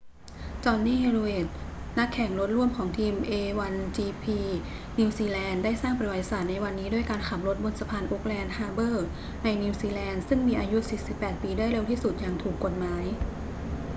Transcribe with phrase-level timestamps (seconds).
[0.65, 1.47] jonny reid
[1.97, 4.25] นักแข่งรถร่วมของทีม a1gp
[4.99, 9.07] นิวซีแลนด์ได้สร้างประวัติศาสตร์ในวันนี้ด้วยการขับรถบนสะพานโอ๊คแลนด์ฮาร์เบอร์
[9.43, 10.77] ในนิวซีแลนด์ซึ่งมีอายุ
[11.11, 13.03] 48 ปีได้เร็วที่สุดอย่างถูกกฎหมาย